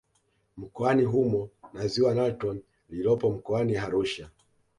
Mkoani 0.57 1.03
humo 1.03 1.49
na 1.73 1.87
Ziwa 1.87 2.15
Natron 2.15 2.61
lililopo 2.89 3.31
Mkoani 3.31 3.77
Arusha 3.77 4.29